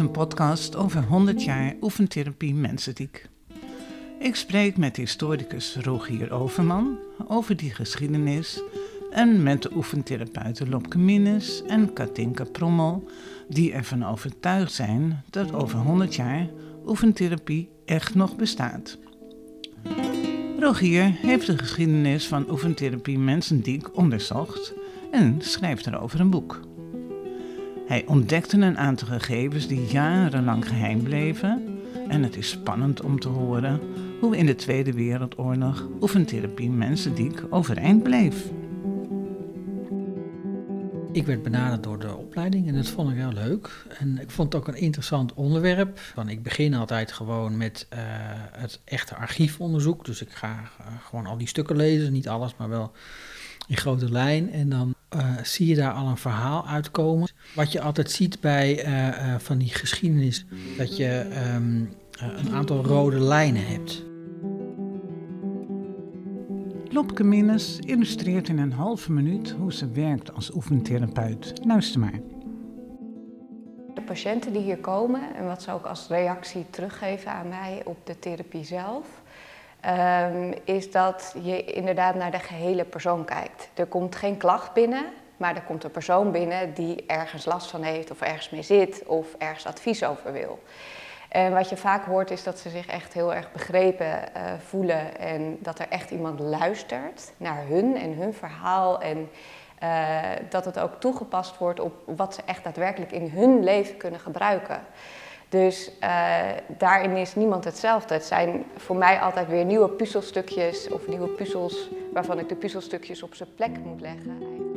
[0.00, 3.28] een podcast over 100 jaar oefentherapie mensendiek.
[4.18, 8.62] Ik spreek met historicus Rogier Overman over die geschiedenis
[9.10, 13.08] en met de oefentherapeuten Lopke Minnes en Katinka Prommel,
[13.48, 16.48] die ervan overtuigd zijn dat over 100 jaar
[16.86, 18.98] oefentherapie echt nog bestaat.
[20.58, 24.72] Rogier heeft de geschiedenis van oefentherapie mensendiek onderzocht
[25.10, 26.69] en schrijft erover een boek.
[27.90, 33.28] Hij ontdekte een aantal gegevens die jarenlang geheim bleven en het is spannend om te
[33.28, 33.80] horen
[34.20, 38.44] hoe in de Tweede Wereldoorlog oefentherapie mensendiek overeind bleef.
[41.12, 43.86] Ik werd benaderd door de opleiding en dat vond ik heel leuk.
[43.98, 45.98] En ik vond het ook een interessant onderwerp.
[45.98, 47.98] Van ik begin altijd gewoon met uh,
[48.52, 50.04] het echte archiefonderzoek.
[50.04, 52.92] Dus ik ga uh, gewoon al die stukken lezen, niet alles, maar wel
[53.68, 54.52] in grote lijn.
[54.52, 57.29] En dan uh, zie je daar al een verhaal uitkomen.
[57.54, 58.84] Wat je altijd ziet bij
[59.38, 60.46] van die geschiedenis,
[60.76, 64.04] dat je um, een aantal rode lijnen hebt.
[66.92, 71.52] Lopke Minnes illustreert in een halve minuut hoe ze werkt als oefentherapeut.
[71.64, 72.20] Luister maar.
[73.94, 77.96] De patiënten die hier komen en wat ze ook als reactie teruggeven aan mij op
[78.06, 79.06] de therapie zelf,
[80.32, 83.70] um, is dat je inderdaad naar de gehele persoon kijkt.
[83.74, 85.04] Er komt geen klacht binnen,
[85.40, 89.02] maar er komt een persoon binnen die ergens last van heeft of ergens mee zit
[89.06, 90.62] of ergens advies over wil.
[91.28, 95.18] En wat je vaak hoort is dat ze zich echt heel erg begrepen uh, voelen
[95.18, 99.30] en dat er echt iemand luistert naar hun en hun verhaal en
[99.82, 100.18] uh,
[100.48, 104.80] dat het ook toegepast wordt op wat ze echt daadwerkelijk in hun leven kunnen gebruiken.
[105.48, 108.14] Dus uh, daarin is niemand hetzelfde.
[108.14, 113.22] Het zijn voor mij altijd weer nieuwe puzzelstukjes of nieuwe puzzels waarvan ik de puzzelstukjes
[113.22, 114.69] op zijn plek moet leggen.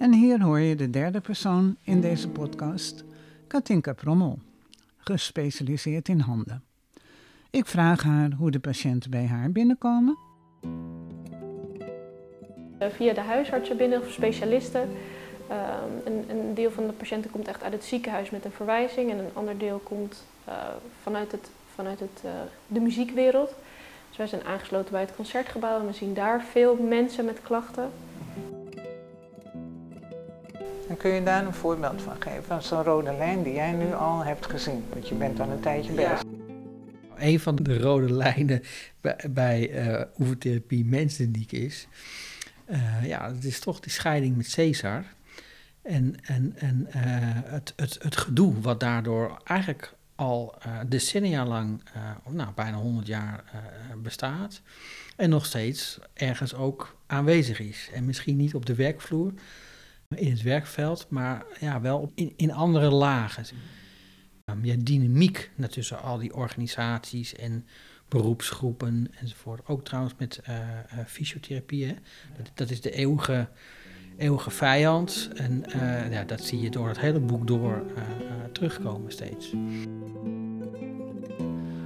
[0.00, 3.04] En hier hoor je de derde persoon in deze podcast.
[3.46, 4.38] Katinka Prommel,
[4.96, 6.62] gespecialiseerd in handen.
[7.50, 10.18] Ik vraag haar hoe de patiënten bij haar binnenkomen.
[12.78, 14.88] Via de huisartsen binnen of specialisten.
[15.50, 15.56] Uh,
[16.04, 19.18] een, een, deel van de patiënten komt echt uit het ziekenhuis met een verwijzing en
[19.18, 20.54] een ander deel komt uh,
[21.02, 22.30] vanuit, het, vanuit het, uh,
[22.66, 23.54] de muziekwereld.
[24.08, 27.90] Dus wij zijn aangesloten bij het concertgebouw en we zien daar veel mensen met klachten.
[30.88, 33.92] En kun je daar een voorbeeld van geven, van zo'n rode lijn die jij nu
[33.92, 34.84] al hebt gezien?
[34.92, 36.22] Want je bent al een tijdje bezig.
[36.22, 36.28] Ja.
[37.16, 38.62] Een van de rode lijnen
[39.00, 40.86] bij, bij uh, oefentherapie
[41.50, 41.86] is,
[42.70, 45.04] uh, ja, het is toch die scheiding met Caesar.
[45.82, 46.94] En, en, en uh,
[47.44, 50.54] het, het, het gedoe wat daardoor eigenlijk al
[50.86, 51.82] decennia lang,
[52.28, 53.44] nou, bijna 100 jaar
[54.02, 54.62] bestaat.
[55.16, 57.90] En nog steeds ergens ook aanwezig is.
[57.94, 59.32] En misschien niet op de werkvloer,
[60.16, 63.44] in het werkveld, maar ja, wel in, in andere lagen.
[64.62, 67.66] Ja, dynamiek tussen al die organisaties en
[68.08, 69.68] beroepsgroepen enzovoort.
[69.68, 70.58] Ook trouwens met uh,
[71.06, 71.86] fysiotherapie.
[72.36, 73.48] Dat, dat, is de eeuwige,
[74.16, 75.30] eeuwige vijand.
[75.34, 77.82] En uh, ja, dat zie je door het hele boek door
[78.52, 79.52] terugkomen steeds.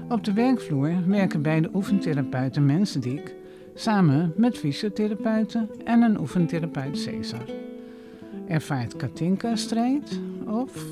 [0.08, 3.34] Op de werkvloer werken beide oefentherapeuten Mensendiek
[3.74, 7.72] samen met fysiotherapeuten en een oefentherapeut Cesar.
[8.48, 10.18] Ervaart Katinka strijd?
[10.46, 10.84] Of?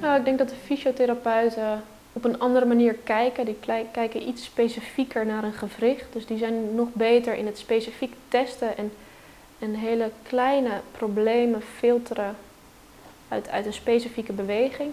[0.00, 1.82] Nou, ik denk dat de fysiotherapeuten
[2.12, 3.44] op een andere manier kijken.
[3.44, 3.56] Die
[3.92, 6.06] kijken iets specifieker naar een gewricht.
[6.12, 8.92] Dus die zijn nog beter in het specifiek testen en,
[9.58, 12.36] en hele kleine problemen filteren
[13.28, 14.90] uit, uit een specifieke beweging.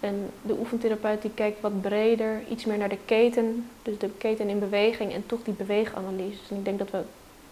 [0.00, 3.66] En de oefentherapeut die kijkt wat breder, iets meer naar de keten.
[3.82, 6.50] Dus de keten in beweging en toch die beweeganalyses.
[6.50, 7.02] En ik denk dat we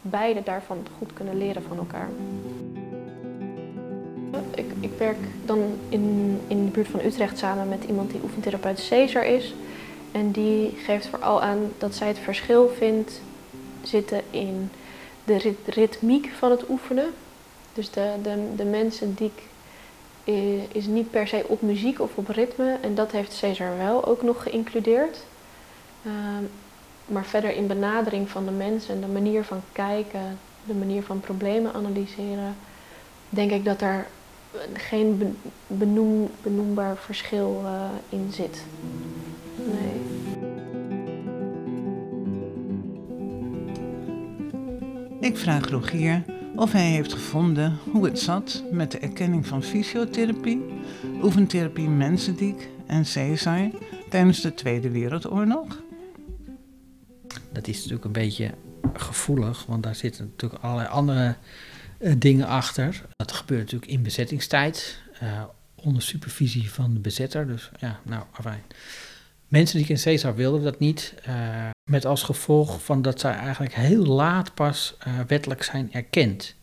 [0.03, 2.09] beide daarvan goed kunnen leren van elkaar.
[4.55, 8.79] Ik, ik werk dan in, in de buurt van Utrecht samen met iemand die oefentherapeut
[8.79, 9.55] Cesar is.
[10.13, 13.21] En die geeft vooral aan dat zij het verschil vindt
[13.83, 14.71] zitten in
[15.25, 17.11] de ritmiek van het oefenen.
[17.73, 19.31] Dus de, de, de mensen die
[20.73, 22.77] is niet per se op muziek of op ritme.
[22.81, 25.19] En dat heeft Cesar wel ook nog geïncludeerd.
[26.07, 26.51] Um,
[27.09, 31.21] maar verder in benadering van de mensen en de manier van kijken, de manier van
[31.21, 32.57] problemen analyseren,
[33.29, 34.07] denk ik dat er
[34.73, 37.71] geen benoem, benoembaar verschil uh,
[38.09, 38.65] in zit.
[39.57, 40.01] Nee.
[45.21, 46.25] Ik vraag Rogier
[46.57, 50.65] of hij heeft gevonden hoe het zat met de erkenning van fysiotherapie,
[51.23, 53.71] oefentherapie Mensendiek en Cesar
[54.09, 55.78] tijdens de Tweede Wereldoorlog.
[57.69, 58.55] Is natuurlijk een beetje
[58.95, 61.37] gevoelig, want daar zitten natuurlijk allerlei andere
[62.19, 63.05] dingen achter.
[63.17, 65.01] Dat gebeurt natuurlijk in bezettingstijd,
[65.75, 67.47] onder supervisie van de bezetter.
[67.47, 68.63] Dus ja, nou, afijn.
[69.49, 71.15] Mensen die in Caesar wilden dat niet,
[71.91, 76.55] met als gevolg van dat zij eigenlijk heel laat pas wettelijk zijn erkend.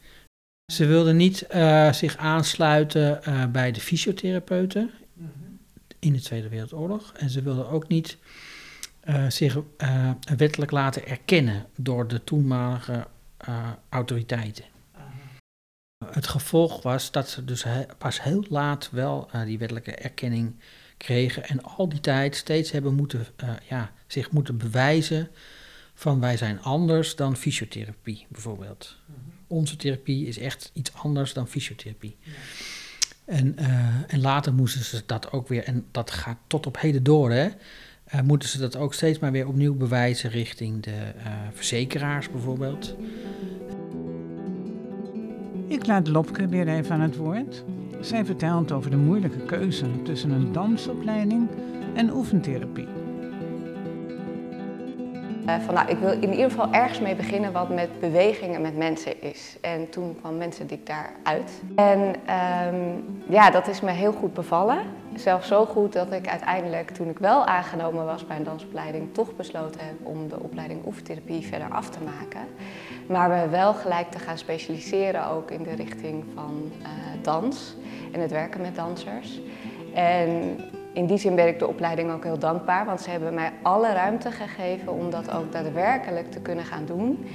[0.74, 1.46] Ze wilden niet
[1.92, 3.22] zich aansluiten
[3.52, 4.92] bij de fysiotherapeuten
[6.00, 7.14] in de Tweede Wereldoorlog.
[7.18, 8.18] En ze wilden ook niet
[9.28, 13.08] zich uh, wettelijk laten erkennen door de toenmalige
[13.50, 14.64] uh, autoriteiten.
[16.06, 20.56] Het gevolg was dat ze dus he pas heel laat wel die wettelijke erkenning
[20.98, 23.26] kregen en al die tijd steeds hebben moeten,
[23.70, 25.30] ja, zich moeten bewijzen
[25.94, 28.98] van wij zijn anders dan fysiotherapie bijvoorbeeld.
[29.06, 29.34] Mm -hmm.
[29.48, 32.18] Onze therapie is echt iets anders dan fysiotherapie.
[32.20, 32.32] Ja.
[33.26, 33.58] En,
[34.08, 37.50] en later moesten ze dat ook weer, en dat gaat tot op heden door, hè,
[38.14, 42.96] uh, moeten ze dat ook steeds maar weer opnieuw bewijzen richting de uh, verzekeraars bijvoorbeeld.
[45.68, 47.64] Ik laat Lopke weer even aan het woord.
[48.02, 51.50] Zij vertelt over de moeilijke keuze tussen een dansopleiding
[51.96, 53.05] en oefentherapie.
[55.46, 58.78] Uh, van, nou, ik wil in ieder geval ergens mee beginnen wat met bewegingen met
[58.78, 59.58] mensen is.
[59.62, 61.62] En toen kwam mensen dik daaruit.
[61.76, 64.78] En um, ja, dat is me heel goed bevallen.
[65.16, 69.36] Zelfs zo goed dat ik uiteindelijk, toen ik wel aangenomen was bij een dansopleiding, toch
[69.36, 72.48] besloten heb om de opleiding oefentherapie verder af te maken.
[73.08, 76.88] Maar we wel gelijk te gaan specialiseren ook in de richting van uh,
[77.22, 77.76] dans
[78.12, 79.40] en het werken met dansers.
[79.94, 80.58] En
[80.96, 83.94] in die zin ben ik de opleiding ook heel dankbaar, want ze hebben mij alle
[83.94, 87.28] ruimte gegeven om dat ook daadwerkelijk te kunnen gaan doen.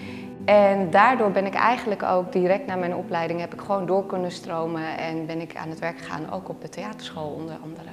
[0.45, 4.31] En daardoor ben ik eigenlijk ook direct na mijn opleiding heb ik gewoon door kunnen
[4.33, 7.89] stromen en ben ik aan het werk gegaan, ook op de theaterschool onder andere.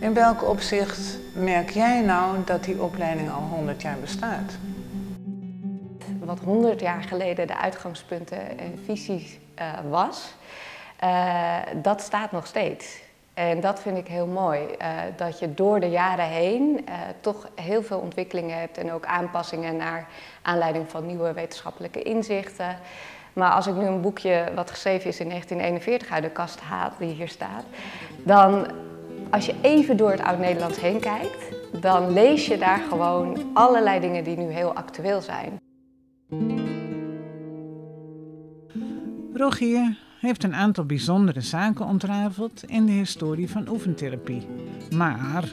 [0.00, 4.58] In welk opzicht merk jij nou dat die opleiding al 100 jaar bestaat?
[6.24, 10.34] Wat 100 jaar geleden de uitgangspunten en visies uh, was,
[11.82, 13.06] dat staat nog steeds.
[13.38, 17.48] En dat vind ik heel mooi, uh, dat je door de jaren heen uh, toch
[17.54, 20.08] heel veel ontwikkelingen hebt en ook aanpassingen naar
[20.42, 22.76] aanleiding van nieuwe wetenschappelijke inzichten.
[23.32, 26.90] Maar als ik nu een boekje wat geschreven is in 1941 uit de kast haal,
[26.98, 27.64] die hier staat,
[28.24, 28.66] dan
[29.30, 34.24] als je even door het Oud-Nederlands heen kijkt, dan lees je daar gewoon allerlei dingen
[34.24, 35.60] die nu heel actueel zijn.
[39.34, 44.46] Rogier, heeft een aantal bijzondere zaken ontrafeld in de historie van oefentherapie.
[44.96, 45.52] Maar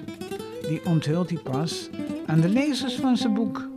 [0.67, 1.89] die onthult hij pas
[2.25, 3.73] aan de lezers van zijn boek.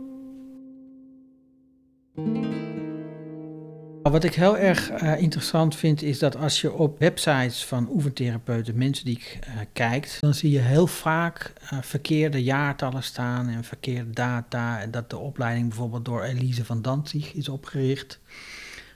[4.03, 8.77] Wat ik heel erg uh, interessant vind is dat als je op websites van oefentherapeuten,
[8.77, 13.63] mensen die ik uh, kijkt, dan zie je heel vaak uh, verkeerde jaartallen staan en
[13.63, 14.81] verkeerde data.
[14.81, 18.19] En dat de opleiding bijvoorbeeld door Elise van Danzig is opgericht.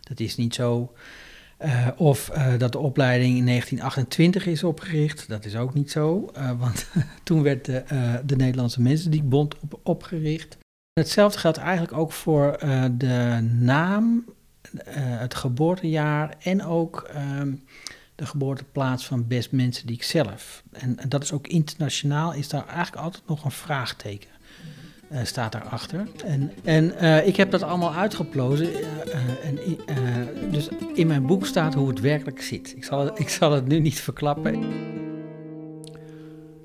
[0.02, 0.94] Dat is niet zo.
[1.60, 5.30] Uh, of uh, dat de opleiding in 1928 is opgericht.
[5.30, 6.88] Dat is ook niet zo, uh, want
[7.24, 7.84] toen werd de,
[8.26, 10.58] de Nederlandse Mensendiekbond op, opgericht.
[10.94, 12.58] Hetzelfde geldt eigenlijk ook voor
[12.98, 14.26] de naam,
[14.96, 17.10] het geboortejaar en ook
[17.40, 17.64] um,
[18.16, 20.64] de geboorteplaats van Best Mensendiek zelf.
[20.72, 24.30] En, en dat is ook internationaal, is daar eigenlijk altijd nog een vraagteken
[25.14, 26.08] uh, staat daarachter.
[26.26, 28.70] En, en uh, ik heb dat allemaal uitgeplozen.
[28.72, 29.60] Uh, en,
[30.52, 32.74] dus in mijn boek staat hoe het werkelijk zit.
[32.76, 34.64] Ik zal, ik zal het nu niet verklappen.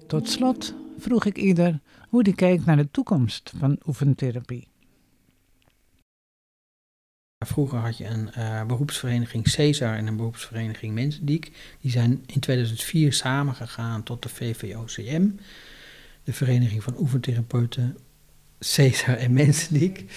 [0.06, 4.68] Tot slot vroeg ik ieder hoe die kijkt naar de toekomst van oefentherapie.
[7.46, 11.52] Vroeger had je een uh, beroepsvereniging Cesar en een beroepsvereniging Mensendiek.
[11.80, 15.28] Die zijn in 2004 samengegaan tot de VVOCM,
[16.24, 17.96] de Vereniging van Oefentherapeuten
[18.58, 20.12] Caesar en Mensendiek.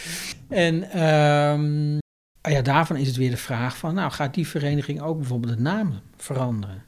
[0.47, 1.97] En um,
[2.41, 5.61] ja, daarvan is het weer de vraag van, nou gaat die vereniging ook bijvoorbeeld de
[5.61, 6.83] naam veranderen?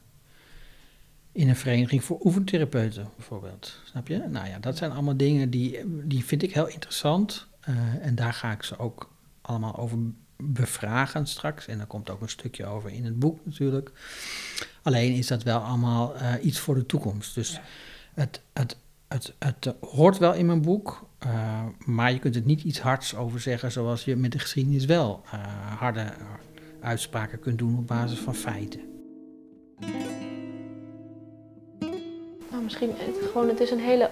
[1.32, 4.18] In een vereniging voor oefentherapeuten bijvoorbeeld, snap je?
[4.28, 7.46] Nou ja, dat zijn allemaal dingen die, die vind ik heel interessant.
[7.68, 9.98] Uh, en daar ga ik ze ook allemaal over
[10.36, 11.66] bevragen straks.
[11.66, 13.90] En daar komt ook een stukje over in het boek natuurlijk.
[14.82, 17.34] Alleen is dat wel allemaal uh, iets voor de toekomst.
[17.34, 17.60] Dus ja.
[18.14, 18.76] het, het,
[19.08, 23.16] het, het hoort wel in mijn boek, uh, maar je kunt er niet iets hards
[23.16, 25.32] over zeggen, zoals je met de geschiedenis wel uh,
[25.78, 26.12] harde
[26.80, 28.80] uitspraken kunt doen op basis van feiten.
[32.50, 34.10] Nou, misschien het, gewoon, het is een hele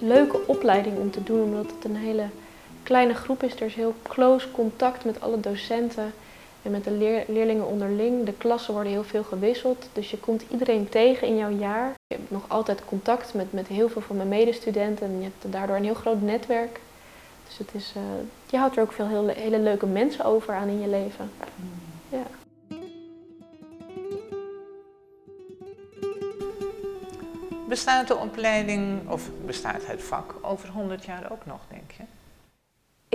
[0.00, 2.28] leuke opleiding om te doen, omdat het een hele
[2.82, 3.54] kleine groep is.
[3.54, 6.12] Er is heel close contact met alle docenten
[6.70, 8.24] met de leer, leerlingen onderling.
[8.24, 11.94] De klassen worden heel veel gewisseld, dus je komt iedereen tegen in jouw jaar.
[12.06, 15.52] Je hebt nog altijd contact met, met heel veel van mijn medestudenten en je hebt
[15.52, 16.80] daardoor een heel groot netwerk
[17.46, 18.02] Dus het is, uh,
[18.46, 21.30] je houdt er ook veel hele, hele leuke mensen over aan in je leven.
[22.08, 22.22] Ja.
[27.68, 31.60] Bestaat de opleiding of bestaat het vak over 100 jaar ook nog?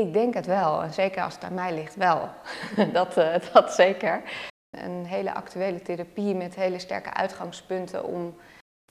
[0.02, 2.30] Ik denk het wel, en zeker als het aan mij ligt wel.
[2.94, 4.22] dat, uh, dat zeker.
[4.70, 8.36] Een hele actuele therapie met hele sterke uitgangspunten om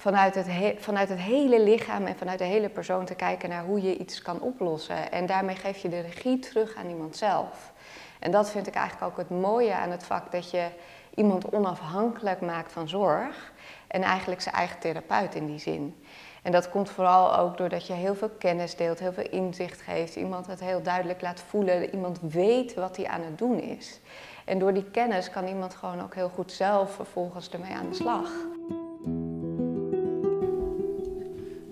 [0.00, 3.82] vanuit het, vanuit het hele lichaam en vanuit de hele persoon te kijken naar hoe
[3.82, 5.12] je iets kan oplossen.
[5.12, 7.72] En daarmee geef je de regie terug aan iemand zelf.
[8.18, 10.68] En dat vind ik eigenlijk ook het mooie aan het vak, dat je
[11.14, 13.52] iemand onafhankelijk maakt van zorg
[13.86, 16.04] en eigenlijk zijn eigen therapeut in die zin.
[16.42, 20.16] En dat komt vooral ook doordat je heel veel kennis deelt, heel veel inzicht geeft,
[20.16, 24.00] iemand het heel duidelijk laat voelen, iemand weet wat hij aan het doen is.
[24.44, 27.94] En door die kennis kan iemand gewoon ook heel goed zelf vervolgens ermee aan de
[27.94, 28.28] slag.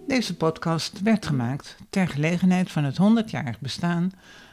[0.07, 4.11] Deze podcast werd gemaakt ter gelegenheid van het 100-jarig bestaan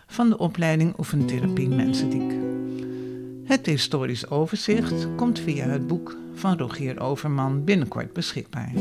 [0.08, 2.34] van de opleiding Oefentherapie Mensendiek.
[3.46, 8.72] Het historisch overzicht komt via het boek van Rogier Overman binnenkort beschikbaar.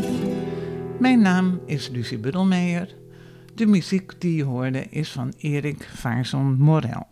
[0.98, 2.94] Mijn naam is Lucie Buddelmeijer.
[3.54, 7.06] De muziek die je hoorde is van Erik Vaarson Morel.